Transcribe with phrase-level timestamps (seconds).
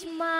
[0.00, 0.37] Batman!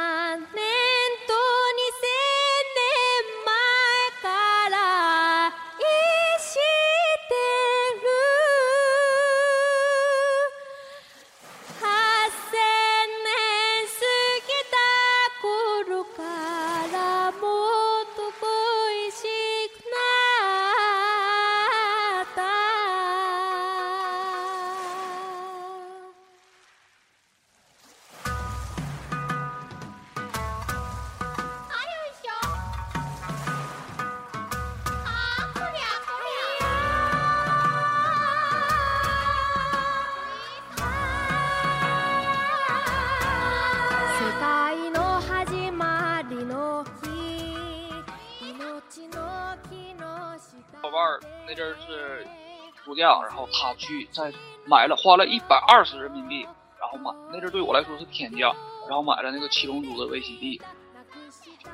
[53.53, 54.33] 他去在
[54.67, 56.47] 买了花了一百二十人民币，
[56.81, 58.53] 然后买那阵对我来说是天价，
[58.89, 60.61] 然后买了那个七龙珠的 VCD，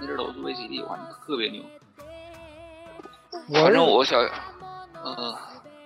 [0.00, 1.62] 那阵儿都是 VCD，我感觉特别牛。
[3.48, 4.20] 我反正我想，
[5.05, 5.34] 嗯、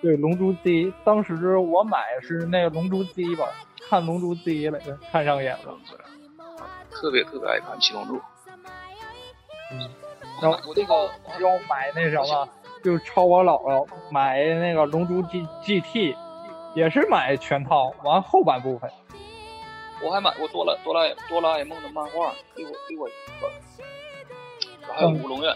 [0.01, 0.69] 对《龙珠 Z》，
[1.03, 3.47] 当时我买是那个《龙珠 Z》吧，
[3.89, 5.77] 看《龙珠 Z》来着，看上眼了。
[6.91, 8.21] 特别特别爱看七龙珠。
[10.41, 10.93] 然后我那个
[11.39, 12.47] 要买那什么，
[12.83, 16.13] 就抄我姥姥买那个《龙珠 G GT》，
[16.73, 18.89] 也是买全套，完后半部分。
[20.01, 23.51] 我还买过哆啦哆啦哆啦 A 梦的漫画，给我给我一本，
[24.87, 25.53] 然后还有嗯乌龙院。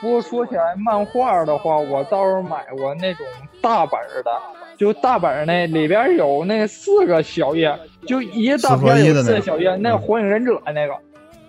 [0.00, 3.26] 不过说起来漫画的话，我倒是买过那种
[3.60, 4.42] 大本儿的，
[4.78, 10.94] 就大本儿那里边有那四个小页，就一个大片有四个小页，那个火影忍者那个，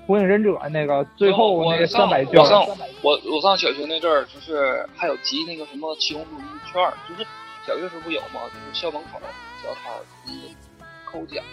[0.08, 2.66] 火影忍者那个最后那个三百卷我，上
[3.02, 7.26] 我我上小学那阵儿，就是还有集那个什么七龙珠一券儿，就是
[7.66, 8.42] 小学时候不有吗？
[8.46, 9.20] 就是校门口
[9.64, 11.44] 小摊儿那个抠奖，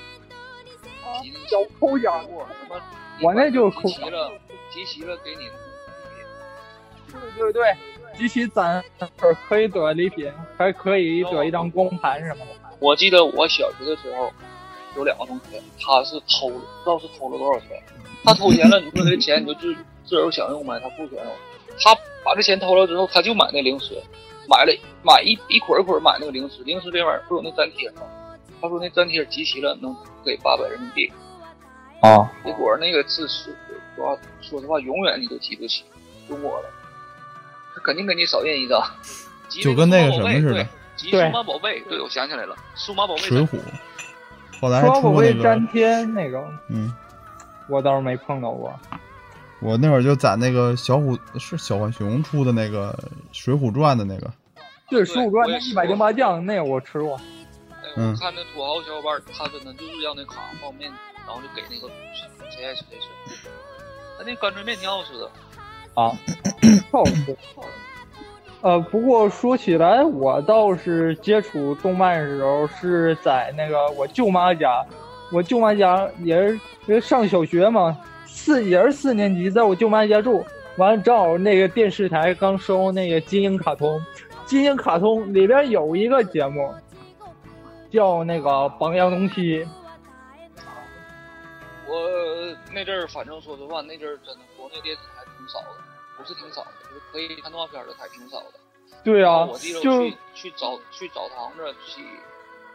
[1.23, 2.81] 集那个小抠奖过什么？
[3.23, 4.33] 我那就是抠集齐了，
[4.71, 5.49] 集齐了给你。
[7.11, 7.77] 对对对，
[8.17, 8.83] 集齐攒
[9.49, 12.71] 可以得礼品，还可以得一张光盘什么的。
[12.81, 14.33] 我记得我小学的时候
[14.97, 17.83] 有两个同学，他是偷了，不知道是偷了多少钱。
[18.25, 19.75] 他偷钱了，你说这钱你就自
[20.05, 20.81] 自个儿想用呗？
[20.83, 21.35] 他不享用。
[21.79, 21.95] 他
[22.25, 23.95] 把这钱偷了之后，他就买那零食，
[24.49, 24.73] 买了
[25.03, 28.03] 买一一捆一捆买那个零食，零食这玩意儿不有那粘贴吗？
[28.61, 29.95] 他说那粘贴集齐了能
[30.25, 31.11] 给八百人民币。
[32.01, 33.55] 啊，结果那个字是
[33.97, 35.85] 说说实话，永远你都集不起，
[36.29, 36.69] 中国了，
[37.75, 38.83] 他肯定给你少印一张。
[39.49, 40.67] 集就跟那个什么似的对
[40.97, 43.61] 集数码宝贝，对，我想起来了，数码宝贝水浒，
[44.61, 46.91] 后来出过那个贝粘，贴那个，嗯，
[47.69, 48.73] 我倒是没碰到过。
[49.61, 52.93] 我那会儿就攒那个小虎是小浣熊出的那个
[53.31, 54.29] 《水浒传》的那个，
[54.91, 57.17] 对，十五转我也是那一百零八将那个我吃过。
[57.71, 61.89] 哎，嗯我看那土豪小伙伴儿，他真的就是要那卡方便面，然后就给那个
[62.51, 63.49] 谁爱吃谁吃。
[64.19, 65.31] 他那干脆面挺好吃的，
[65.95, 66.11] 啊，
[66.91, 67.37] 好吃。
[68.63, 74.85] 呃，不过说起来，我倒是接触动漫的时候是在那个我舅妈家，
[75.33, 76.55] 我舅妈家也是
[76.87, 80.45] 因为上小学嘛，四也是四年级，在我舅妈家住。
[80.77, 84.03] 完了，正好那个电视台刚收那个金鹰卡通，
[84.47, 86.73] 金鹰卡通里边有一个节目
[87.91, 89.65] 叫那个《榜样东西》，
[91.87, 95.77] 我那阵儿反正说实话，那阵儿真的国内电视台挺少的，
[96.17, 98.53] 不是挺少的，就是可以看动画片的台挺少的。
[99.05, 102.03] 对啊我记得，就去去澡去澡堂子去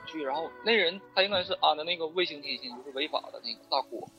[0.07, 4.09] 去，然后那人他应该是安的那个卫星天线，就是违法的那个大锅。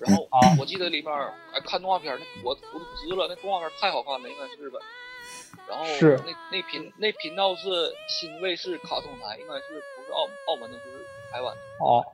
[0.00, 4.80] 然后啊我记得里面儿哎看动画片，那我我都直了，那动画片太好看了，应该是日本。
[5.68, 11.60] 然后是那那频那频道是新卫视卡通台，应该是不是澳澳门的，就是台湾的。
[11.84, 12.04] 哦，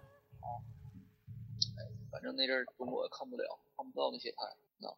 [2.10, 4.44] 反正那阵儿中国看不了，看不到那些台。
[4.86, 4.92] 啊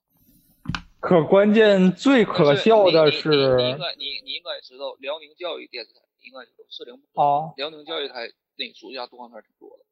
[1.00, 9.84] 可关键最可笑的但是你你你你应该你你应该知道辽宁教育电视台，你应该知道四零啊，辽宁教育台那个暑假动画片挺多的。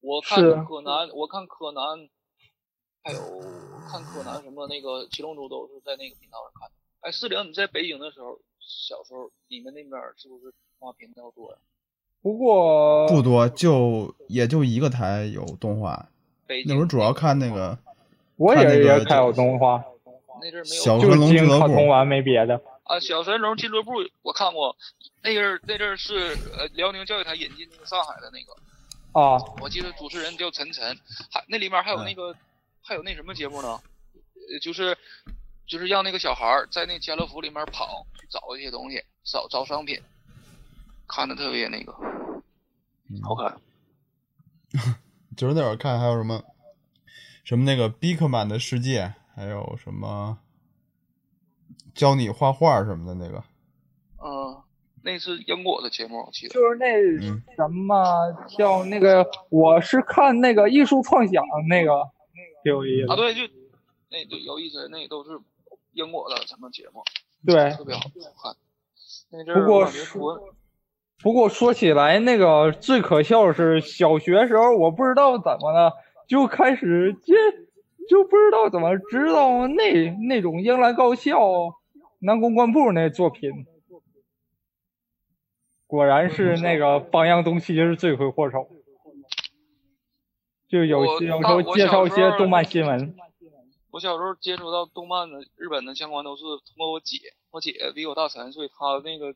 [0.00, 2.08] 我看柯南，我看柯南，
[3.02, 3.18] 还有
[3.88, 6.74] 看柯南什么那个七龙珠都是在那个频道上看的。
[7.00, 11.58] 哎，四零你在北京的时候，小时候你们那边是不是动画频道多呀？
[12.22, 16.08] 不过不多，就也就一个台有动画。
[16.46, 17.78] 北京那会儿主要看那个
[18.36, 19.84] 我也也看有动画，
[20.40, 22.60] 那阵儿没有就小神龙金俱乐部卡通完没别的。
[22.86, 23.92] 啊，小神龙俱乐部
[24.22, 24.76] 我看过，
[25.22, 28.52] 那阵儿那阵儿是呃辽宁教育台引进那个上海的那个，
[29.20, 30.96] 啊，我记得主持人叫陈晨，
[31.30, 32.34] 还那里面还有那个、
[32.82, 33.80] 还有那什么节目呢？
[34.52, 34.96] 呃，就是
[35.66, 40.00] 就是让那个小孩儿在那家乐福里面跑去找一些东西，找找商品，
[41.08, 41.92] 看的特别那个
[43.22, 43.60] 好看。
[45.36, 46.42] 就是那会儿看还有什么
[47.42, 50.38] 什么那个比克曼的世界，还有什么
[51.94, 53.42] 教你画画什么的那个。
[54.22, 54.62] 嗯，
[55.02, 56.54] 那是英国的节目，我记得。
[56.54, 56.86] 就是那
[57.26, 62.10] 嗯什么叫那个，我是看那个艺术创想那个，
[62.62, 63.16] 挺有意思啊，。
[63.16, 63.42] 对，就
[64.10, 65.38] 那对有意思，那都是
[65.92, 67.02] 英国的什么节目，
[67.46, 68.02] 对，特别好
[68.42, 68.56] 看。
[69.30, 70.54] 那阵儿不过我说
[71.22, 75.92] 不过说起来，那个最可笑的是，小学时候我不知道怎么了，
[76.28, 77.34] 就开始接，
[78.08, 81.40] 就不知道怎么知道那那种英兰高校
[82.20, 83.66] 南宫关部那作品，
[85.86, 88.68] 果然是那个榜样东西是罪魁祸首。
[90.68, 93.14] 就有我有时候介绍一些动漫新闻，
[93.92, 97.18] 我小时候接触到动漫的日本的相关都是通过我姐，
[97.52, 99.32] 我姐比我大三岁，她那个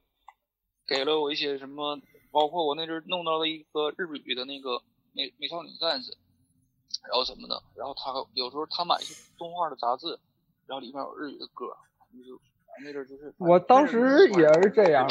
[0.88, 2.00] 给了我一些什么，
[2.32, 4.82] 包括我那阵儿弄到了一个日语的那个
[5.12, 6.16] 美美少女战士，
[7.08, 10.18] 然后什么的，然后他有时候他买一些动画的杂志，
[10.66, 11.66] 然后里面有日语的歌，
[12.12, 12.40] 就是
[12.84, 15.08] 那阵儿就是我当时也是这样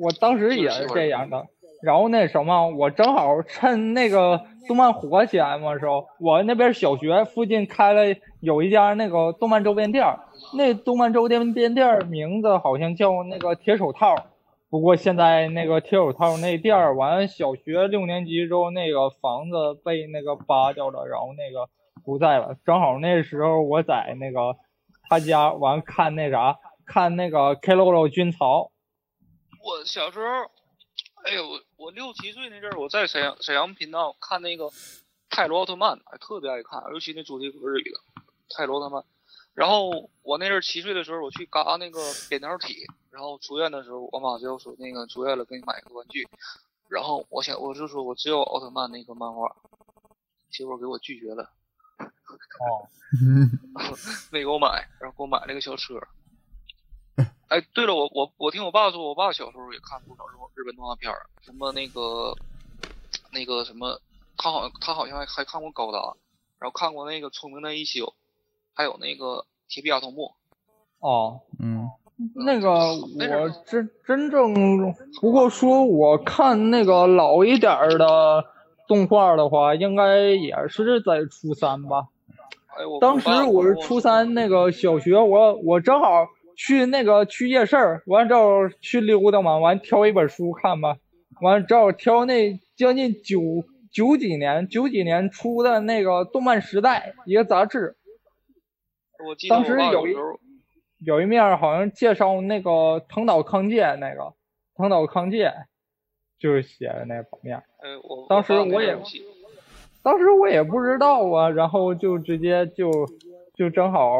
[0.00, 1.46] 我当时也是这样的。
[1.82, 10.20] 然后那什么，我正好趁那个动漫火起来嘛时候，我那边小学附近开了有一家那个动漫周边店儿，
[10.54, 14.16] 那动漫周边店店儿名字好像叫那个铁手套。
[14.74, 21.70] 不过现在那个铁手套那店儿，完小学六年级之后，那个房子被那个扒掉了，然后那个
[22.04, 22.56] 不在了。
[22.64, 24.56] 正好那时候我在那个
[25.08, 28.72] 他家完看那啥，看那个 K-LOL 军曹。
[29.62, 30.26] 我小时候，
[31.24, 31.44] 哎呦，
[31.76, 34.70] 我六七岁那阵儿，我在沈阳沈阳频道看那个
[35.30, 38.00] 泰罗奥特曼，哎，特别爱看，尤其那主题歌日语的
[38.56, 39.04] 泰罗奥特曼。
[39.54, 46.28] 然后我那阵儿七岁的时候，我去嘎那个扁桃体，然后出院的时候，我妈就说那个出院了，给你买个玩具。
[46.88, 49.56] 然后我想，我就说我只有奥特曼那个漫画，
[50.50, 51.50] 结果给我拒绝了，
[51.98, 52.88] 哦，
[54.30, 56.00] 没给我买，然后给我买了个小车。
[57.48, 62.36] 哎，对了，我我我听我爸说，我爸小时候也看不少日日本动画片儿，什么那个
[63.32, 64.00] 那个什么，
[64.36, 65.98] 他好像他好像还还看过高达，
[66.58, 68.14] 然后看过那个聪明的一休，
[68.74, 70.32] 还有那个铁臂阿童木。
[71.00, 71.88] 哦，嗯，
[72.34, 78.44] 那个我真真正，不过说我看那个老一点儿的
[78.88, 82.08] 动画的话，应该也是在初三吧。
[82.68, 86.26] 哎，我当时我是初三那个小学，我我正好
[86.56, 90.96] 去那个去夜市儿，完之后去溜达嘛，完挑一本书看吧，
[91.40, 93.40] 完正好挑那将近九
[93.92, 97.96] 九几年九几年出的那个《动漫时代》一个杂志，
[99.26, 100.14] 我记得当时有一
[100.98, 104.32] 有一面儿好像介绍那个藤岛康介那个
[104.74, 105.52] 藤岛康介，
[106.38, 107.58] 就是写的那封面。
[107.78, 108.96] 哎，我当时我也
[110.02, 112.90] 当时我也不知道啊，然后就直接就
[113.54, 114.18] 就正好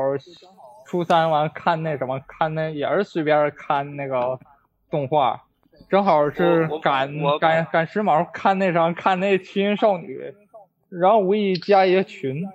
[0.86, 4.38] 初三完看那什么，看那也是随便看那个
[4.90, 5.44] 动画，
[5.88, 7.10] 正好是赶
[7.40, 10.34] 赶赶时髦看那啥看那七人少女，
[10.90, 12.46] 然后无意加一个群，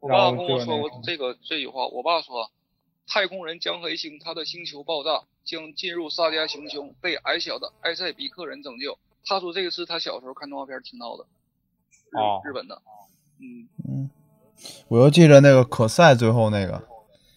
[0.00, 2.50] 我然后爸跟我说过这个这句话，我爸说，
[3.06, 8.98] 太空人将黑星他的星球爆炸，将进入萨迦行星，被矮小的埃塞比克人拯救。
[9.24, 11.24] 他说这个是他小时候看动画片听到的，
[12.10, 12.80] 日哦日本的，
[13.40, 14.10] 嗯嗯，
[14.88, 16.82] 我又记着那个可赛最后那个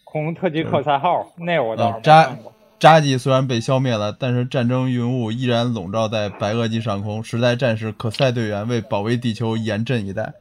[0.03, 2.53] 恐龙特级可赛号，那我倒扎看过。
[2.79, 7.23] 扎基虽然被消灭了，但是战争云雾依然笼罩在白垩纪上空。
[7.23, 10.33] 时代战士可赛队员为保卫地球严阵以待。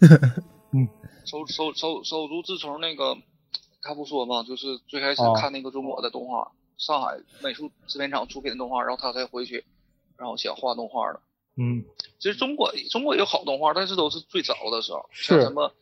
[0.00, 0.38] 挺挺好。
[0.72, 0.88] 嗯，
[1.24, 3.16] 手手手手足自从那个，
[3.82, 9.64] 他不说嘛，就是最开始哦看那个中国的动画，上海美术制片厂出品的动画，然后他才回去，
[10.16, 11.20] 然后想画动画的。
[11.56, 11.84] 嗯，
[12.18, 15.72] 其实中国中国也有好动画，但是都是最早的时候，是像什么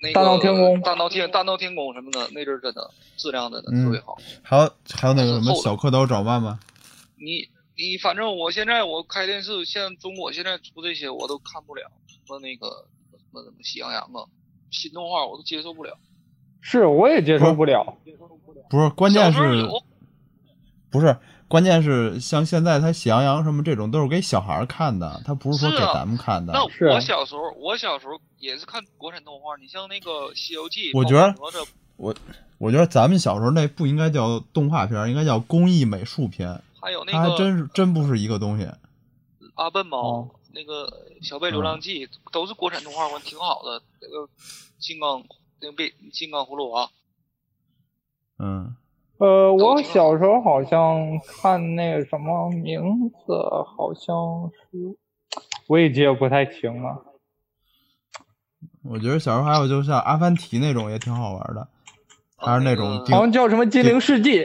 [0.00, 4.16] 那个大闹天宫大闹天大闹天宫什么的，那阵儿真的质量真的嗯特别好。
[4.42, 6.60] 还有还有那个什么小蝌蚪找妈妈，
[7.16, 14.24] 你你反正我现在我开电视，现在中国现在出这些我都看不了，什么那个什么什么喜羊羊啊，
[14.70, 15.96] 新动画我都接受不了。
[16.60, 17.96] 是我也接受不了。
[18.68, 19.66] 不是关键是
[20.90, 21.16] 不是
[21.46, 26.52] 关键是像现在他喜羊羊什么这种都是给小孩看的，他不是说给咱们看的。
[26.52, 31.34] 那是啊我小时候，我小时候也是看国产动画，你像那个《西游记》，我觉得
[31.96, 32.14] 我
[32.58, 38.68] 我觉得咱们小时候那不应该叫动画片，应该叫工艺美术片，还有那它还个真是真不是一个东西。
[39.54, 40.88] 阿笨猫，哦那个
[41.24, 43.80] 《小贝流浪记》都是国产动画，我挺好的。
[44.00, 44.28] 那个
[44.80, 45.24] 金刚，
[45.60, 46.90] 那个贝金刚葫芦娃，
[48.40, 48.74] 嗯，
[49.18, 53.32] 呃，我小时候好像看那个什么名字，
[53.76, 54.98] 好像是
[55.68, 57.04] 我也记得不太清了。
[58.82, 61.68] 我觉得小时候还有就像阿凡提那种也挺好玩的，
[62.36, 64.40] 还是那种啊好像叫什么《精灵世纪》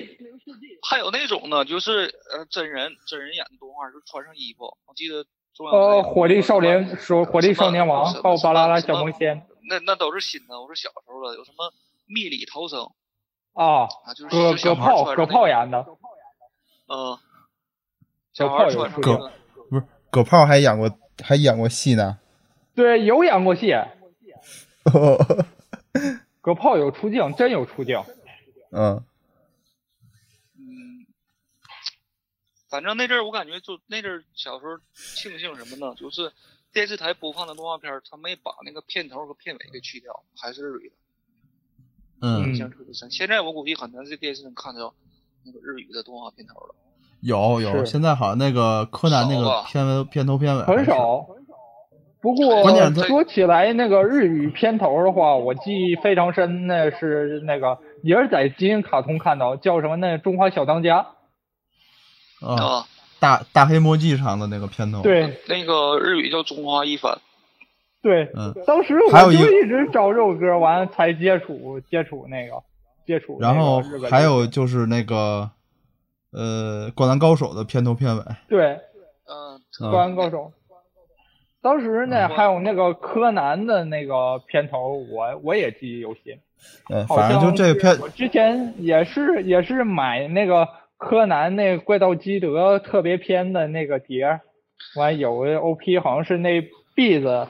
[0.88, 4.78] 还有那种呢，就是呃真人真人演的动画，就穿上衣服。
[4.86, 5.26] 我记得
[5.60, 11.72] 呃，火力少年说火力少年王，还有巴啦啦小魔仙那那都是新的，我是小时候的，有什么
[12.08, 12.90] 密里逃生
[13.54, 15.86] 啊，啊，就是葛葛炮葛炮演的，
[16.88, 17.18] 嗯，
[18.34, 19.02] 小炮有出
[19.70, 20.92] 不是葛炮还演过
[21.24, 22.18] 还演过戏呢。
[22.76, 23.76] 对，有演过戏，
[26.42, 28.04] 葛炮有出镜，真有出镜。
[28.72, 29.04] 嗯，嗯，
[32.74, 35.94] 反正那阵儿我感觉就那阵儿小时候庆幸什么呢？
[35.94, 36.32] 就是
[36.74, 40.96] 电视台播放的动画片儿，他没把那个片头和片尾给去掉，还是日语的，
[42.22, 43.12] 嗯印象特别深。
[43.12, 44.92] 现在我估计很难在电视上看到
[45.46, 46.74] 那个日语的动画片头了。
[47.22, 51.28] 有有，现在好像那个柯南那个片尾片头片尾很少。
[52.22, 61.02] 不过关键说起来，那个日语片头的话，我记忆非常深那是那个也是在金鹰卡通看到，叫什么那《中华小当家》。
[62.44, 62.86] 啊，啊，
[63.20, 67.18] 大大黑墨迹上的那个片头。，对那个日语叫中华一番。
[68.02, 72.62] 对，嗯，当时我就一直找这首歌，完才接触接触那个
[73.08, 75.50] 接触那然后还有就是那个
[76.34, 78.24] 呃《灌篮高手》的片头片尾。
[78.50, 78.78] 对
[79.26, 79.58] 嗯，
[79.90, 80.38] 《灌篮高手》。
[81.62, 86.38] 当时呢，嗯还有那个柯南的那个片头，我我也记忆犹新。
[86.90, 90.68] 嗯，好反正就这个片我之前也是也是买那个
[91.06, 94.42] 柯南那怪盗基德特别篇的那个碟儿，
[94.96, 96.62] 完有个 OP 好像是那
[96.96, 97.48] B 子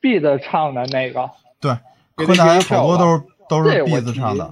[0.00, 1.30] B 子唱的那个，
[1.60, 1.72] 对
[2.16, 4.50] 柯南好多都是都是 B 字唱的。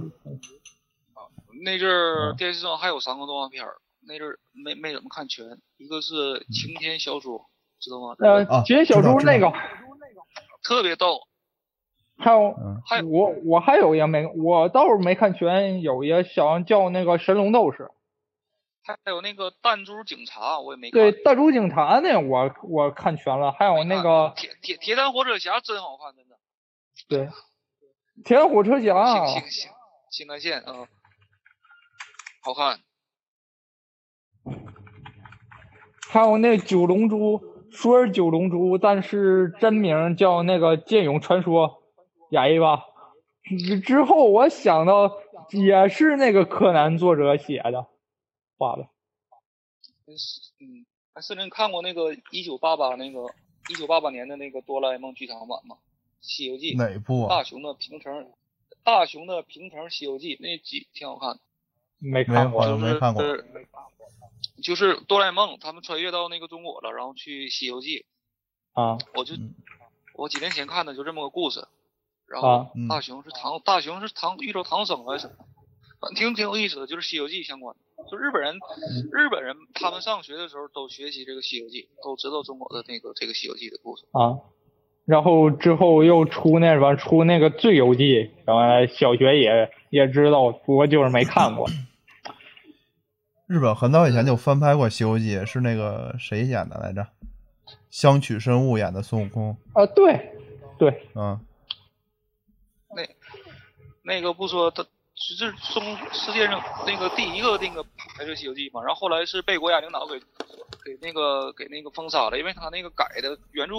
[1.65, 3.75] 那阵电视上还有三个动画片儿，
[4.07, 7.43] 那阵儿没没怎么看全，一个是晴天小猪，
[7.81, 8.17] 知道吗？
[8.19, 9.53] 呃晴天小猪那个，
[10.63, 11.21] 特别逗。
[12.19, 13.07] 还有嗯，还有。
[13.07, 17.89] 我我还有个没我倒是没看全，有一个好像叫那个神龙斗士，
[18.85, 21.01] 还有那个弹珠警察，我也没看。
[21.01, 26.37] 对弹珠警察那我我看全了，还有那个铁铁铁胆火车侠真好看，真的。
[27.09, 27.29] 对
[28.25, 29.71] 铁胆火车侠新新新
[30.11, 30.87] 新干线啊、嗯
[32.45, 32.81] 好看。
[36.11, 41.85] 还有那九龙珠，说是九龙珠，但是真名叫那个剑勇传说，
[42.31, 42.83] 演一吧。
[43.45, 45.13] 之之后我想到
[45.53, 47.87] 也是那个柯南作者写的，
[48.63, 48.89] 画的。
[50.07, 53.35] 真是嗯，还是你看过那个一九八八那个
[53.69, 55.77] 一九八八年的那个哆啦 A 梦剧场版吗？
[56.21, 57.29] 《西游记》哪部啊？
[57.29, 58.33] 大雄的平成，
[58.85, 61.41] 大雄的平成西游记那集挺好看的。
[61.99, 63.23] 没看过没有，就是没看过
[64.63, 68.07] 就是哆啦 A 梦他们穿越到那个中国了，然后去西游记，
[68.73, 69.55] 啊我就嗯
[70.15, 71.67] 我几年前看的就这么个故事，
[72.27, 75.29] 然啊后嗯大雄是唐大雄是唐遇到唐僧还是
[76.15, 78.05] 挺挺有意思的，就是西游记相关的。
[78.11, 78.59] 就日本人，
[79.13, 84.03] 日本人他们上学的时候都学习这个西游记，都知道中国的那个这个西游记的故事。
[84.11, 84.41] 啊，
[85.05, 88.03] 然后之后又出那什么出那个《醉游记》，
[88.45, 91.69] 然后小学也也知道，不过就是没看过。
[93.47, 97.07] 日本很早以前就翻拍过《西游记》，是那个谁演的来着？
[97.91, 99.57] 香取慎吾演的孙悟空。
[99.75, 100.33] 啊，对
[100.79, 101.39] 对，嗯，
[102.97, 103.09] 那
[104.03, 104.85] 那个不说他。
[105.15, 107.83] 是中世界上那个第一个那个
[108.17, 110.19] 拍摄《西游记》嘛，然后后来是被国家领导给
[110.85, 113.75] 给那个给那个封杀了，因为他那个改的原著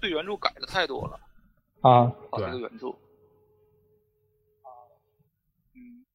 [0.00, 1.20] 对原著改的太多了，
[1.82, 2.88] 啊，把这对个原著。
[5.74, 6.06] 嗯，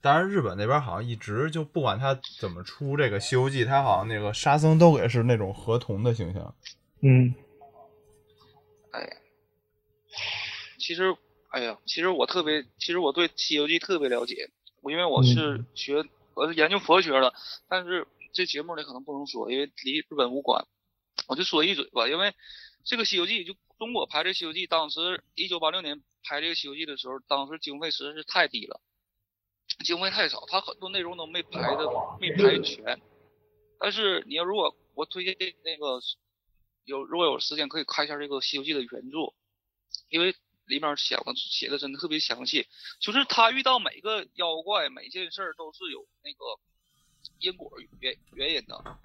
[0.00, 6.54] 当然日本那边好像一直就不管他怎么出这个《西游记》，他好像那个沙僧都给是那种河童的形象。
[7.00, 7.34] 嗯
[8.92, 9.00] 哎，
[10.78, 11.16] 其实，
[11.56, 14.50] 哎呀，其实我特别，其实我对《西游记》特别了解，
[14.82, 17.32] 我因为我是学，我是研究佛学的，
[17.66, 20.66] 但是这节目里可能不能说，因为离日本无关，
[21.28, 22.34] 我就说一嘴吧，因为
[22.84, 28.78] 这个《西游记》就中国拍这《西游记》，当时一九八六年拍这个《西游记》的时候，当时经费实在是太低了，
[29.82, 31.86] 经费太少，它很多内容都没拍的
[32.20, 33.00] 没拍全。
[33.80, 35.34] 但是你要如果我推荐
[35.64, 36.02] 那个
[36.84, 39.32] 有如果有时间可以看一下这个《西游记》的原著，
[40.10, 40.34] 因为
[40.66, 42.66] 里面写的写的真的特别详细，
[43.00, 46.44] 就是他遇到每个妖怪每件事儿都是有那个
[47.38, 47.70] 因果
[48.00, 48.98] 原原因的。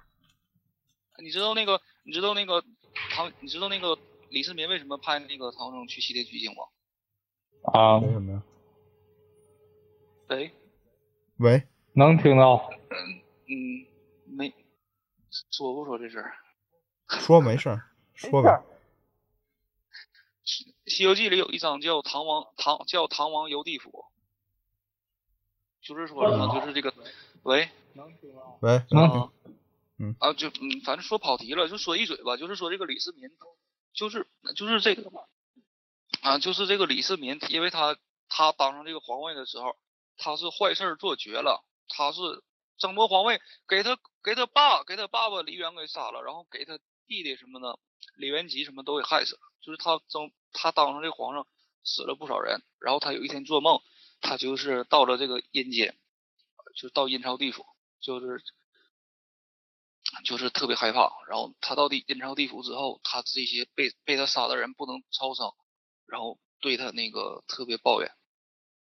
[1.18, 2.64] 你知道那个你知道那个
[3.10, 3.98] 唐你知道那个
[4.30, 6.64] 李世民为什么派那个唐僧去西天取经吗？
[7.72, 8.42] 啊，为什么呀？
[10.28, 10.50] 喂，
[11.36, 12.70] 喂，能听到
[13.46, 13.86] 嗯，
[14.24, 14.52] 没
[15.50, 16.34] 说不说这事儿？
[17.20, 17.90] 说没事儿。
[18.14, 18.64] 说吧。
[20.86, 24.04] 《西游记》里有一章叫唐王唐叫唐王游地府，
[25.80, 26.92] 就是说什么，就是这个，
[27.42, 27.68] 喂，
[28.60, 29.32] 喂，能啊，
[29.98, 30.16] 嗯。
[30.18, 33.30] 啊，就嗯，反正说跑题了，就说一嘴吧，就是说这个李世民，
[33.92, 35.10] 就是就是这个
[36.22, 37.96] 啊，就是这个李世民，因为他
[38.28, 39.76] 他当上这个皇位的时候，
[40.16, 42.20] 他是坏事儿做绝了，他是
[42.78, 47.78] 争夺皇位，给他给他爸给他爸爸李渊给杀了，然后给他弟弟什么的
[48.16, 51.46] 李元吉什么都给害死了，就是他争他当上这皇上
[51.84, 53.80] 死了不少人，然后他有一天做梦，
[54.20, 55.98] 他就是到了这个阴间，
[56.76, 57.64] 就到阴曹地府，
[58.00, 58.42] 就是
[60.24, 61.10] 就是特别害怕。
[61.28, 65.52] 然后他到地阴曹地府之后，他这些被被他杀的人不能超生，
[66.06, 68.12] 然后对他那个特别抱怨。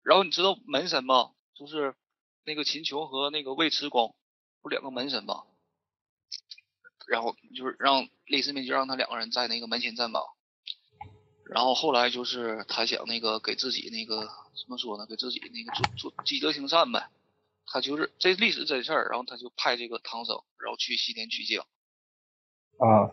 [0.03, 1.31] 然后你知道门神吗？
[1.53, 1.95] 就是
[2.43, 4.15] 那个秦琼和那个尉迟恭，
[4.61, 5.43] 不两个门神吗？
[7.07, 10.23] 然后就是让李世民就让他两个人在那个门前站岗。
[11.53, 15.05] 然后后来就是他想那个给自己那个怎么说呢？
[15.05, 17.09] 给自己那个做做积德行善呗。
[17.65, 21.59] 他就是这历史真事儿，然后他就派这个唐僧，然后去西天取经，
[22.79, 23.11] 啊，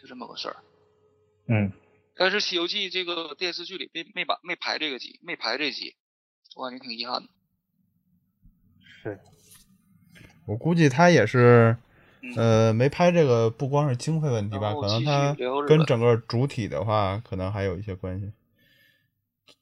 [0.00, 0.56] 就这么个事儿。
[1.48, 1.72] 嗯，
[2.14, 5.96] 但是《西游记》这个电视剧里没没把没排这个集，没排这集，
[6.54, 7.28] 我感觉挺遗憾的。
[9.02, 9.18] 是，
[10.46, 11.85] 我估计他也是，嗯
[12.34, 18.32] 呃，没拍这个不光是经费问题吧，可能他聊日本跟整个主体的话，可能还有一些关系。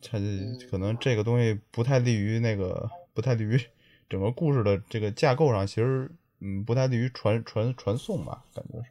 [0.01, 3.61] 他嗯可能这个东西不太利于那个，不太利于
[4.09, 8.91] 整个故事的这个架构上，其实嗯，不太利于传传传送吧，感觉是。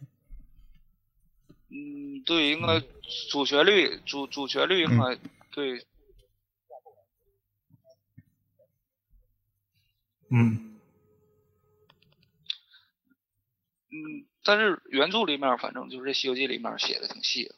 [1.69, 2.81] 嗯，对，应该
[3.31, 5.17] 主旋律主主旋律应该、
[5.51, 5.83] 对，
[10.29, 10.72] 嗯，
[13.93, 17.53] 嗯，但是原著里面反正就是这《西游记》里面写的挺细的，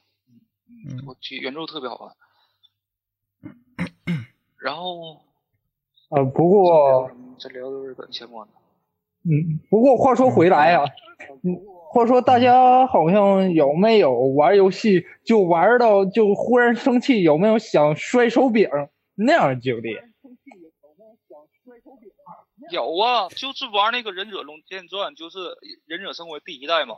[0.67, 2.15] 嗯，我觉得原著特别好看。
[4.59, 5.21] 然后
[6.09, 8.53] 呃，不过，这聊聊日本相关的。
[9.23, 10.83] 嗯，不过话说回来啊，
[11.43, 11.55] 嗯，
[11.89, 18.69] 话说大家好像有没有玩游戏就玩到就忽然生气，有没有想摔手柄
[19.15, 19.97] 那样的经历？
[22.71, 25.37] 有啊，就是玩那个《忍者龙剑传》，就是
[25.85, 26.95] 《忍者生活》第一代嘛，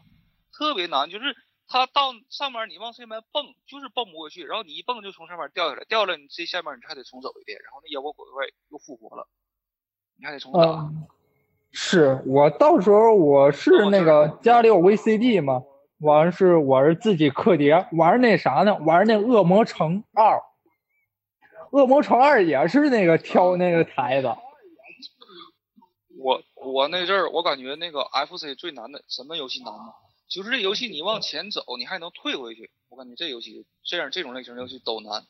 [0.53, 1.35] 特别难，就是
[1.67, 9.27] 他到上面你往上面蹦，就是蹦不过去，然后你一蹦就从上面掉下来，掉了你这下面你还得重走一遍，然后那妖魔鬼怪又复活了，
[10.17, 10.61] 你还得重打。
[10.61, 11.05] 嗯，
[11.71, 15.63] 是我到时候我是那个家里有 VCD 嘛，
[15.99, 20.41] 完是我是自己刻碟玩那啥呢，玩那恶魔城二，
[21.71, 24.33] 恶魔城二也是那个挑那个台子。
[26.27, 29.93] 我我那阵儿我感觉那个 FC 最难的什么游戏难呢？
[30.27, 35.25] 就是这游戏你往前走，你还能退回去，我感觉这游戏这样这种类型的游戏都难。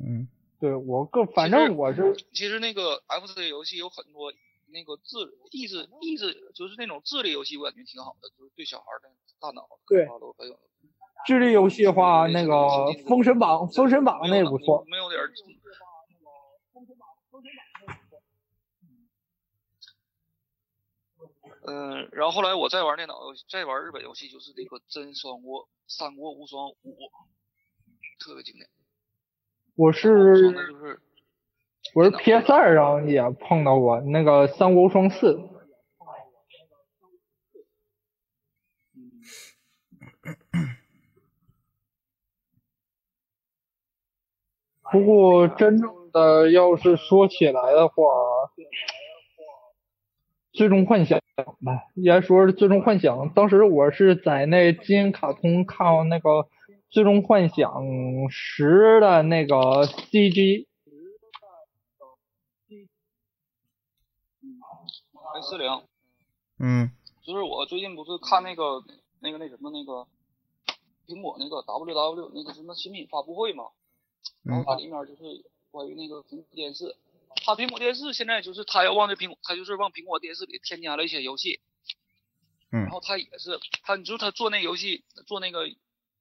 [0.00, 4.32] 嗯，对我个反正我是其实那个 FC 游戏有很多
[4.72, 5.18] 那个智
[5.50, 10.58] 益智益智，就是那种智力游戏，我感觉挺好的，就是对小孩儿的大脑对有。
[11.26, 12.54] 智力游戏的话，那个
[13.06, 14.84] 《封神榜》《封神榜》那不错。
[14.88, 15.20] 没有点
[21.70, 26.72] 嗯，然后后来我再玩电脑游戏，再玩日本游戏，就是那个《真三国三国无双五》，
[28.18, 28.66] 特别经典。
[29.76, 31.00] 我是就是
[31.94, 35.34] 我是 PS 二上也碰到过那个《三国无双四》。
[44.90, 47.94] 不过真正的要是说起来的话，
[50.58, 51.20] 最终幻想
[51.64, 53.32] 吧，应该说是最终幻想。
[53.32, 56.48] 当时我是在那金银卡通看那个
[56.90, 57.84] 最终幻想
[58.28, 59.54] 十的那个
[59.86, 60.66] CG，N
[65.42, 65.82] 四零，
[66.58, 66.90] 嗯。
[67.22, 68.82] 就是我最近不是看那个
[69.20, 70.08] 那个那什么那个
[71.06, 73.66] 苹果那个 WW 那个什么新品发布会嘛，
[74.42, 75.22] 然后它里面就是
[75.70, 76.96] 关于那个苹果电视，
[77.48, 81.62] 它苹果电视现在就是他要往这苹果，它就是往苹果电视里添加了一些游戏，
[82.70, 85.66] 嗯然后他也是他，你说他做那游戏做那个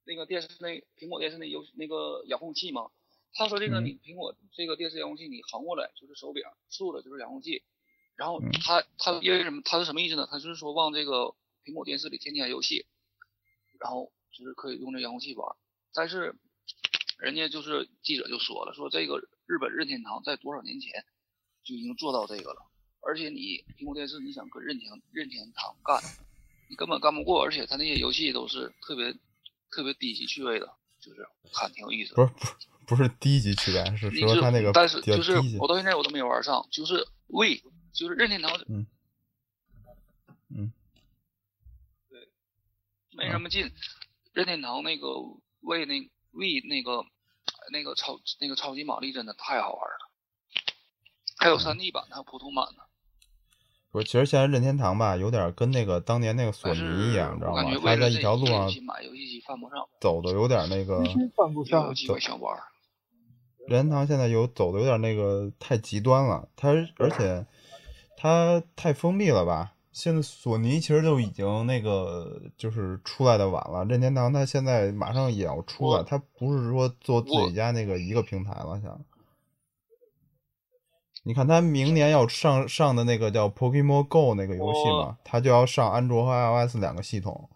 [0.06, 2.92] 那个电视那苹果电视那游那个遥控器嘛，
[3.34, 7.62] 他说这个嗯你苹果这个电视遥控器你横过来就是手柄，竖着就是遥控器，
[8.16, 9.62] 然后嗯他他因为什么？
[9.66, 10.30] 他是什么意思呢？
[10.32, 11.36] 他就是说往这个
[11.66, 12.86] 苹果电视里添加游戏，
[13.82, 15.58] 然后就是可以用这遥控器玩。
[15.94, 16.36] 但是
[17.20, 21.04] 人家就是记者就说了，说这个日本任天堂在多少年前
[21.67, 22.62] 就已经做到这个了，
[23.01, 26.01] 而且你苹果电视你想跟任天任天堂干，
[26.69, 29.13] 你根本干不过，而且他那些游戏都是特别
[29.69, 32.15] 特别低级趣味的，就是看挺有意思的。
[32.15, 32.56] 不是不是
[32.88, 38.88] 不是低级趣味，是说他那个但是就是我到现在我都没玩上，就是 We，就是任天堂嗯
[40.49, 40.71] 嗯
[43.12, 43.69] 没什么劲。
[44.32, 45.19] 任天堂那个
[45.60, 45.99] 为那
[46.32, 47.03] We 那个
[47.71, 50.07] 那个超那个超级玛丽真的太好玩了，
[51.38, 52.84] 还有 3D 版的，还有普通版的。
[53.89, 57.80] 不是，其实现在任天堂吧，有点跟那个当年那个索尼一样，你知道吗我感觉？
[57.80, 58.69] 他在一条路上
[60.02, 61.02] 走的有点那个。
[63.67, 67.45] 任天堂现在有走的有点那个太极端了，它而且
[68.17, 69.73] 它太封闭了吧？
[69.91, 79.00] 现在索尼其实就已经那个就是出来的晚了，任天堂它现在马上也要出了，它不是说做自己家那个一个平台了，像。
[81.28, 87.50] 你看，它明年要上上的那个叫 Pokemon Go 那个游戏嘛，它就要上安卓和 iOS 两个系统，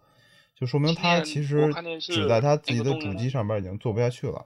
[0.54, 4.44] 就说明它其实只在它自己的主机上边已经做不下去了。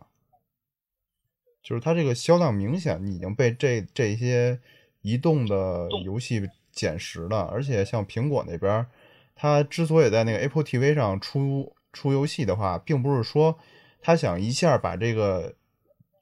[1.61, 4.61] 就是它这个销量明显已经被这这些
[5.03, 8.87] 移动的游戏捡食了，而且像苹果那边儿，
[9.35, 13.59] 它之所以在那个 Apple TV 上出出游戏的话，并不是说
[14.01, 15.57] 它想一下把这个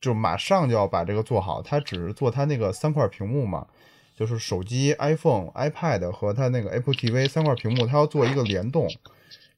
[0.05, 3.67] 就马上就要把这个做好，它只是做它那个三块屏幕嘛，
[4.15, 8.87] 就是手机、iPhone、iPad 和它那个 Apple TV 三块屏幕，它要做一个联动，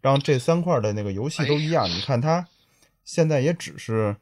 [0.01, 1.89] 让这三块的那个游戏都一样。
[1.91, 2.47] 你看它
[3.05, 4.15] 现在也只是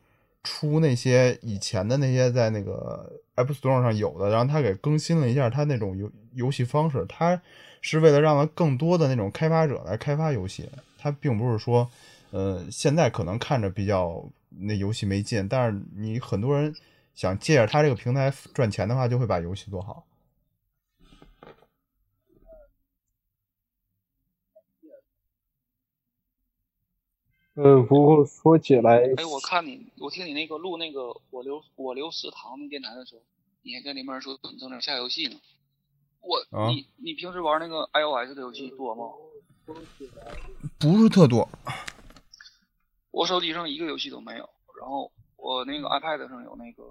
[0.42, 7.38] 出那些以前的那些在那个 App Store 上有的，然后它给更新了一下它那种游游戏方式，它
[7.82, 11.86] 是为了让更多的那种开发者来开发游戏，它并不是说，
[12.30, 14.24] 呃，现在可能看着比较
[14.60, 16.74] 那游戏没劲，但是你很多人
[17.14, 20.06] 想借着它这个平台赚钱的话，就会把游戏做好。
[27.56, 33.22] 嗯，不过说起来，哎，我看你，我听你那个录那个我留我留食堂那电台的时候，
[33.62, 35.36] 你还跟里面说你正在下游戏呢。
[36.20, 39.04] 我、啊你你平时玩那个 iOS 的游戏多吗？
[40.78, 41.48] 不是特多，
[43.14, 44.50] 我手机上一个游戏都没有，
[44.80, 46.82] 然后我那个 iPad 上有那个《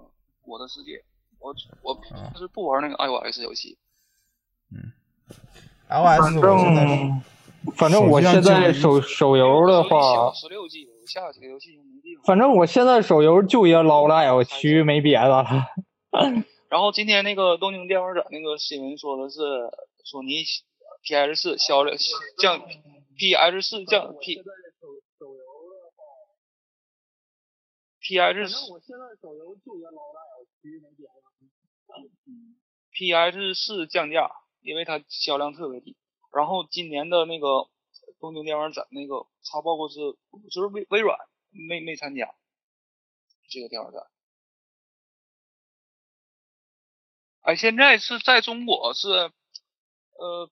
[0.46, 0.92] 我的世界》，
[1.38, 3.76] 我我平时不玩那个 iOS 游戏。
[4.72, 4.92] 嗯
[5.90, 7.22] iOS 反正
[7.76, 12.24] 反正我现在手手游的话，十六 G，下几个游戏就没地方。
[12.24, 15.44] 反正我现在手游就也捞了 L 区，没别的了。
[16.70, 19.38] 然后今天那个东京电玩展那个新闻说的是
[20.04, 20.42] 索尼
[21.02, 21.96] PS 四销量
[22.38, 22.60] 降
[23.16, 24.42] ，PS 四降 P
[28.04, 31.12] PS 四我现在手游就也捞了 L 区，没别的。
[32.92, 35.96] PS 四降价，因为它销量特别低。
[36.32, 37.70] 然后今年的那个
[38.20, 40.16] 东京电玩展那个 Xbox
[40.50, 41.18] 就是微微软
[41.50, 42.34] 没没参加
[43.48, 44.06] 这个电玩展。
[47.40, 50.50] 哎，现在是在中国是，呃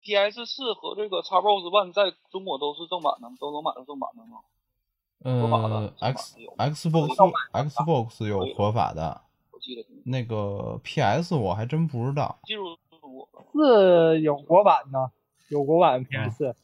[0.00, 4.42] ，PS 四和这个 Xbox One 在中国都是正版的，都能买到正版的吗？
[5.24, 7.16] 呃，X Xbox
[7.52, 9.20] Xbox 有合法的，
[9.52, 12.40] 我记得那个 PS 我还真不知道。
[12.44, 13.44] 进入中国了。
[13.52, 15.10] 四有国版的，
[15.48, 16.54] 有国版 PS，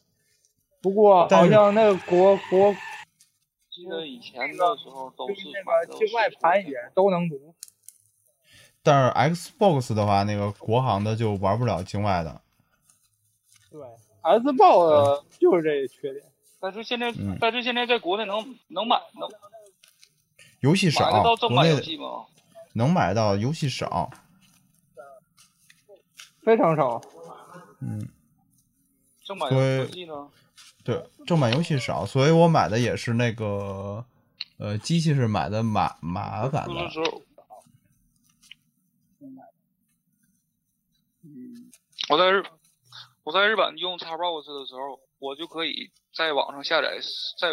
[0.80, 2.74] 不过好像那个国国
[3.70, 7.54] 记得以前的时候都就是那个境外盘也都能读。
[8.82, 12.40] 但是 Xbox 的话，那个国行的就玩不了境外的。
[13.70, 13.80] 对
[14.22, 16.24] ，Sbox 就是这个缺点。
[16.60, 19.28] 但是现在，嗯但是现在在国内能能买能
[20.60, 22.26] 游戏少买得到，正版国内的游戏吗？
[22.72, 24.10] 能买到游戏少。
[26.42, 27.00] 非常少。
[27.80, 28.08] 嗯，
[29.22, 30.30] 正版游戏呢？
[30.82, 34.04] 对，正版游戏少，所以我买的也是那个，
[34.56, 36.74] 呃，机器是买的马马版的。
[36.74, 37.22] 就是说，
[41.22, 41.70] 嗯，
[42.08, 42.42] 我在日
[43.24, 46.98] 我在日本用 Xbox 的时候，我就可以在网上下载
[47.38, 47.48] 在。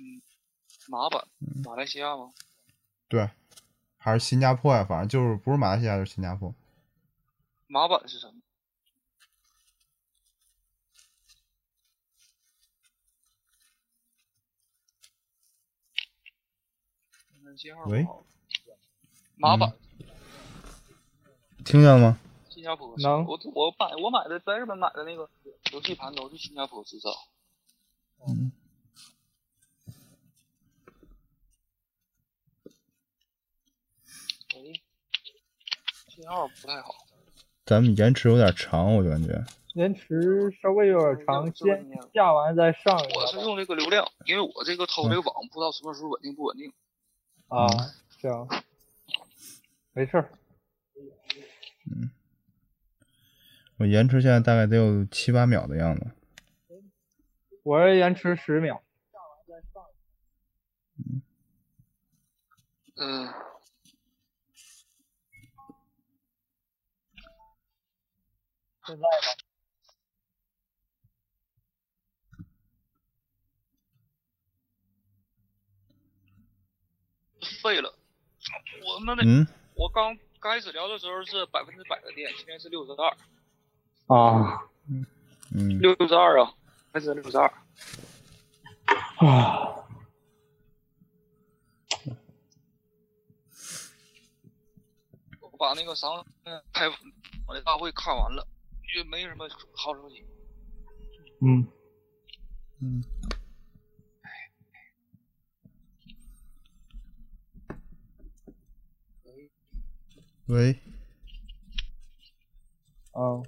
[0.00, 0.22] 嗯，
[0.88, 1.28] 马版，
[1.64, 2.32] 马来西亚吗？
[3.08, 3.30] 对，
[3.98, 6.52] 还是新加坡呀，反正就是不是马来西亚就是新加坡。
[7.66, 8.34] 马版是什么？
[17.86, 18.24] 喂好
[19.36, 19.76] 马版，
[21.64, 22.18] 听见了吗？
[22.48, 25.28] 新加坡能我我买我买的在日本买的那个
[25.72, 27.10] 游戏盘都是新加坡制造。
[28.28, 28.52] 嗯。
[34.54, 34.82] 喂，
[36.08, 36.94] 信号不太好。
[37.64, 39.42] 咱们延迟有点长，我感觉。
[39.74, 46.70] 延迟稍微有点长，先下完再上一我是用这个流量，因为我这个偷这个网不知道什么时候稳定不稳定。
[47.48, 47.66] 啊，
[48.20, 48.46] 这样，
[49.94, 50.30] 没事儿。
[53.78, 56.10] 我延迟现在大概得有七八秒的样子。
[57.62, 58.82] 我是延迟十秒，
[62.96, 63.32] 嗯，
[68.84, 69.08] 现在吧，
[77.62, 77.94] 废了。
[78.84, 83.16] 我那那、嗯，我刚刚开始聊的时候是百分之百的电，现在是六十二，
[84.08, 84.68] 啊。
[85.54, 86.52] 嗯，六十二啊，
[86.92, 87.46] 还是六十二。
[89.18, 89.86] 啊，
[95.40, 96.08] 我把那个啥
[96.72, 96.88] 开
[97.46, 98.44] 我的大会看完了，
[98.96, 100.26] 也没什么好手机。
[101.40, 101.64] 嗯，
[102.80, 103.04] 嗯，
[110.52, 110.78] 喂，
[113.12, 113.40] 啊。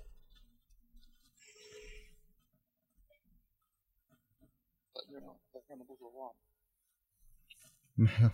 [7.93, 8.31] 没有，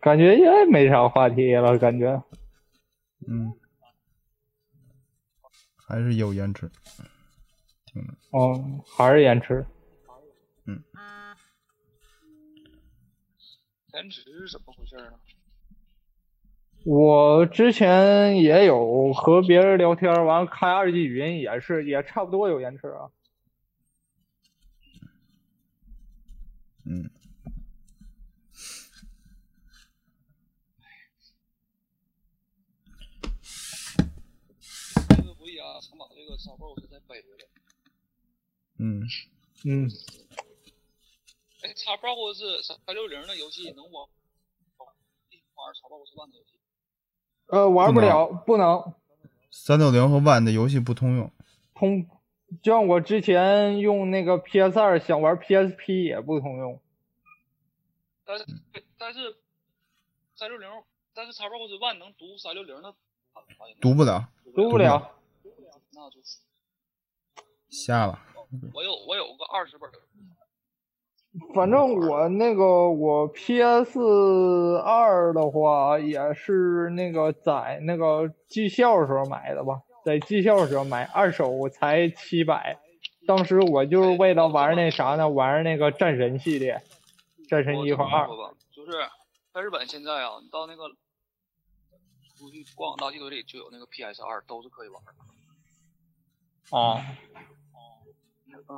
[0.00, 2.24] 感觉也没啥话题了，感觉。
[3.28, 3.52] 嗯，
[5.76, 6.70] 还是有延迟。
[7.84, 9.66] 听着，哦，还是延迟。
[10.64, 10.82] 嗯
[13.92, 15.20] 延迟是怎么回事呢？
[16.84, 23.10] 我之前也有和别人聊天，完了开二 G 语音也是，也差不多有延迟啊。
[26.84, 27.10] 嗯，
[35.08, 37.46] 这个回家想把这个沙包再背回来。
[38.76, 39.00] 嗯，
[39.64, 39.88] 嗯，
[41.62, 44.06] 哎，叉 box 是三六零的游戏能玩？
[45.54, 46.58] 玩叉 box One 的游戏？
[47.46, 48.94] 呃，玩不了，不能
[49.50, 51.30] 三六零和 One 的游戏不通用。
[51.74, 52.06] 通。
[52.62, 56.80] 就像我之前用那个 PS 二想玩 PSP 也不通用。
[58.24, 58.46] 但是
[58.96, 59.36] 但是
[60.36, 60.68] 三六零，
[61.12, 62.94] 但是叉 box One 能读三六零的
[63.80, 65.10] 读不了读不了，
[65.42, 65.72] 读不了。
[65.92, 66.20] 那就
[67.68, 68.20] 瞎了。
[68.72, 69.92] 我有我有个二十本儿，
[71.52, 73.98] 反正我那个我 PS
[74.84, 82.78] 二的话也是那个在那个技校时候买的吧，在技校时候买二手才七百，
[83.26, 86.80] 当时我就是为了玩那啥呢，玩那个战神系列，
[87.48, 88.28] 战神一和二。
[88.70, 88.92] 就是
[89.52, 90.88] 在日本现在啊，你到那个
[92.38, 95.12] 出去逛垃圾堆里就有那个 PS 二，都是可以玩的。
[96.76, 97.02] 啊，啊，
[98.48, 98.74] 真的。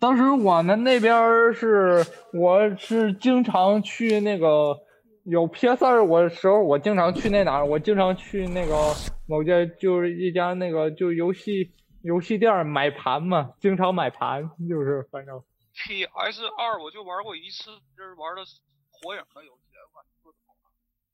[0.00, 4.78] 当时我们那边是，我是经常去那个
[5.24, 7.66] 有 PS 二我的时候，我经常去那哪儿？
[7.66, 8.92] 我经常去那个
[9.26, 18.42] 某家就是一家那个就游戏游戏店买盘嘛，经常买盘，就是反正 PS 二我就玩过一次，就是玩的
[18.90, 20.54] 火影的游戏，我感觉做得好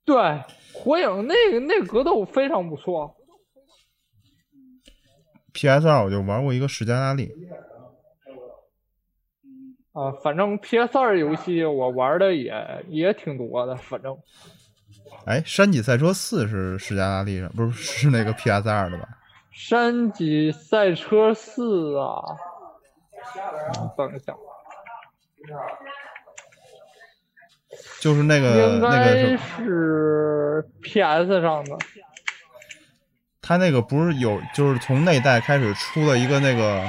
[0.04, 0.42] 对
[0.72, 3.16] 火影那个那个格斗非常不错。
[5.52, 7.48] PS 二我就玩过一个史嘉拉利，嗯，
[9.92, 14.16] 啊，反正 PS 二游戏我玩的也也挺多的，反正
[15.26, 19.08] 哎，山脊赛车四是史嘉拉利上，不是是那个 PS 二的吧？
[19.52, 22.22] 山脊赛车四啊，
[23.78, 24.32] 嗯等一下，
[28.00, 31.76] 就是那个应那个该，是 PS 上的。
[33.42, 36.84] 他那个不是有，就是从那代开始出了一个那个，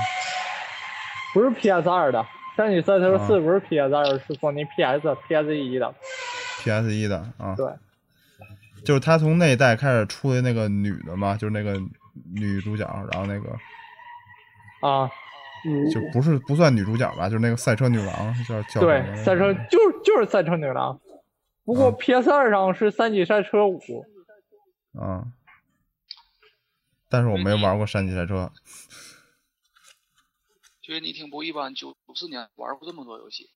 [1.34, 2.24] 不是 PS 二的，
[2.56, 5.94] 山脊赛车四啊不是 PS 二，是索尼 PS PS 一的。
[6.64, 7.66] PS 一的啊，对，
[8.86, 11.80] 就是他从那一代开始出的那个女的嘛，就是那个
[12.36, 13.50] 女主角，然后那个
[14.88, 15.10] 啊，
[15.66, 21.00] 嗯，就不是不算女主角吧，就是那个赛车女郎叫叫对，赛车就是就是赛车女郎。
[21.64, 21.96] 不过啊。
[21.98, 23.80] PS 二上是三级赛车五，
[25.00, 25.26] 啊，
[27.10, 28.52] 但是我没玩过山脊赛车，
[30.92, 33.50] 觉得你挺不一般，九四年玩过这么多游戏，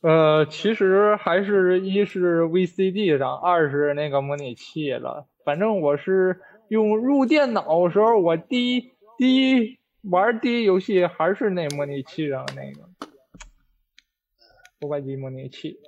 [0.00, 5.28] 呃，其实还是一是 VCD 上，二是那个模拟器了。
[5.44, 12.88] 反正我是用入电脑的时候，我第一第一玩第一游戏还是那模拟器上那个
[14.80, 15.78] 五百级模拟器。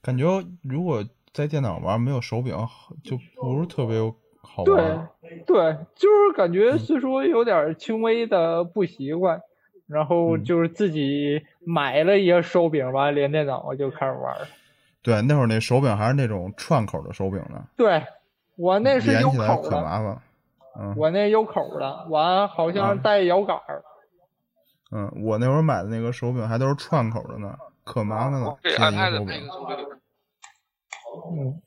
[0.00, 2.56] 感觉如果在电脑玩没有手柄
[3.02, 3.96] 就不是特别
[4.44, 5.08] 好对玩。
[5.46, 9.40] 对，就是感觉虽说有点轻微的不习惯，
[9.86, 14.46] 然后嗯就是自己买了一个手柄，完了连电脑就开始玩儿。
[15.02, 18.02] 对，那会儿那手柄还是那种串口的手柄呢，对
[18.56, 20.18] 我那是有连起来可，麻烦。
[20.76, 23.82] 嗯我那有口的，完好像嗯带摇杆儿。
[24.90, 28.58] 嗯，我那会儿买的那个手柄还都是串口的呢，可麻烦了我。
[28.62, 29.76] 给接一个 iPad 手柄配个，手柄，
[31.30, 31.62] 嗯，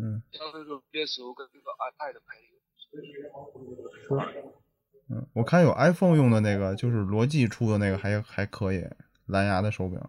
[0.00, 2.38] 嗯像这个别时候跟这个 iPad 配。
[2.90, 3.00] 是。
[5.12, 8.86] 嗯，我看有 iPhone 用的那个，就是罗技出的那个还还可以，
[9.26, 10.00] 蓝牙的手柄。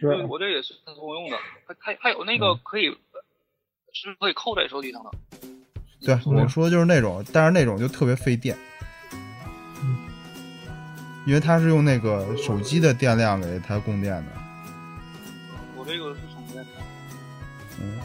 [0.00, 2.90] 对，是，我这也是通用的，还还还有那个可以，
[3.92, 5.10] 是可以扣在手机上的。
[6.00, 8.56] 对，我说的就是那种，但是那种就特别费电，
[11.26, 14.32] 因为它是用那个手机的电量给它供电的。
[15.76, 16.70] 我这个是充电的。
[17.80, 18.00] 嗯，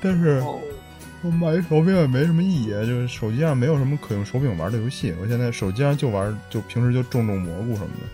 [0.00, 0.60] 但是哦，
[1.22, 5.14] 我买一手柄也没什么意义，就是手机上没有什么可用手柄玩的游戏。
[5.20, 8.06] 我现在手机上就玩，就平时就种种蘑菇什么的。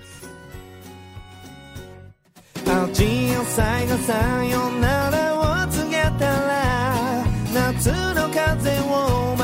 [2.93, 9.37] 青い朝がさよならを告げたら夏の風を